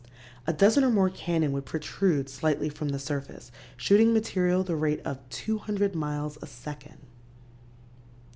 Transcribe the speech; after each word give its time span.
A 0.47 0.53
dozen 0.53 0.83
or 0.83 0.89
more 0.89 1.11
cannon 1.11 1.51
would 1.51 1.67
protrude 1.67 2.27
slightly 2.27 2.69
from 2.69 2.89
the 2.89 2.97
surface, 2.97 3.51
shooting 3.77 4.15
material 4.15 4.63
the 4.63 4.75
rate 4.75 4.99
of 5.05 5.19
200 5.29 5.93
miles 5.93 6.39
a 6.41 6.47
second. 6.47 6.97